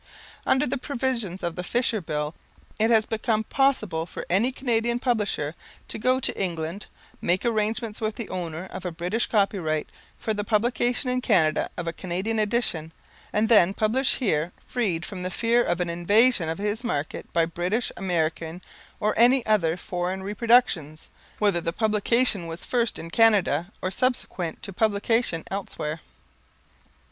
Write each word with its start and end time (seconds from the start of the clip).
Under 0.47 0.65
the 0.65 0.79
provisions 0.79 1.43
of 1.43 1.55
the 1.55 1.63
Fisher 1.63 2.01
Bill, 2.01 2.33
it 2.79 2.89
has 2.89 3.05
become 3.05 3.43
possible 3.43 4.07
for 4.07 4.25
any 4.31 4.51
Canadian 4.51 4.97
publisher 4.97 5.53
to 5.89 5.99
go 5.99 6.19
to 6.19 6.35
England, 6.43 6.87
make 7.21 7.45
arrangements 7.45 8.01
with 8.01 8.15
the 8.15 8.27
owner 8.29 8.65
of 8.71 8.83
a 8.83 8.91
British 8.91 9.27
copyright 9.27 9.91
for 10.17 10.33
the 10.33 10.43
publication 10.43 11.07
in 11.07 11.21
Canada 11.21 11.69
of 11.77 11.85
a 11.87 11.93
Canadian 11.93 12.39
edition, 12.39 12.91
and 13.31 13.47
then 13.47 13.75
publish 13.75 14.15
here 14.15 14.51
freed 14.65 15.05
from 15.05 15.21
the 15.21 15.29
fear 15.29 15.63
of 15.63 15.79
an 15.79 15.87
invasion 15.91 16.49
of 16.49 16.57
his 16.57 16.83
market 16.83 17.31
by 17.31 17.45
British, 17.45 17.91
American, 17.95 18.59
or 18.99 19.13
any 19.19 19.45
other 19.45 19.77
foreign 19.77 20.23
reproductions, 20.23 21.09
whether 21.37 21.61
the 21.61 21.71
publication 21.71 22.47
was 22.47 22.65
first 22.65 22.97
in 22.97 23.11
Canada 23.11 23.71
or 23.83 23.91
subsequent 23.91 24.63
to 24.63 24.73
publication 24.73 25.43
elsewhere. 25.51 26.01